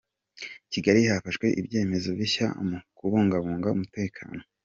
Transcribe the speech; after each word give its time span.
Kigali 0.71 0.99
Hafashwe 1.11 1.47
ibyemezo 1.59 2.09
bishya 2.19 2.47
mu 2.67 2.77
kubungabunga 2.97 3.67
umutekano 3.75 4.41